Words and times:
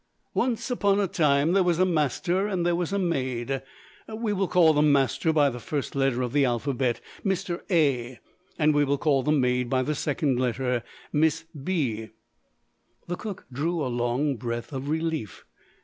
"Once 0.33 0.71
upon 0.71 0.99
a 0.99 1.05
time, 1.07 1.51
there 1.51 1.61
was 1.61 1.77
a 1.77 1.85
master 1.85 2.47
and 2.47 2.65
there 2.65 2.75
was 2.75 2.91
a 2.91 2.97
maid. 2.97 3.61
We 4.11 4.33
will 4.33 4.47
call 4.47 4.73
the 4.73 4.81
master 4.81 5.31
by 5.31 5.51
the 5.51 5.59
first 5.59 5.95
letter 5.95 6.23
of 6.23 6.33
the 6.33 6.43
alphabet 6.43 6.99
Mr. 7.23 7.61
A. 7.69 8.19
And 8.57 8.73
we 8.73 8.83
will 8.83 8.97
call 8.97 9.21
the 9.21 9.31
maid 9.31 9.69
by 9.69 9.83
the 9.83 9.93
second 9.93 10.39
letter 10.39 10.81
Miss 11.13 11.43
B." 11.53 12.09
The 13.05 13.15
cook 13.15 13.45
drew 13.53 13.85
a 13.85 13.93
long 13.93 14.37
breath 14.37 14.73
of 14.73 14.89
relief. 14.89 15.45